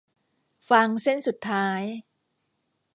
[0.69, 1.81] ฟางเส้นสุดท้าย